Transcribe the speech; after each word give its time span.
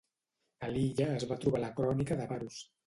A 0.69 0.71
l'illa 0.77 1.11
es 1.19 1.29
va 1.33 1.39
trobar 1.45 1.63
la 1.67 1.73
Crònica 1.79 2.21
de 2.23 2.31
Paros. 2.35 2.63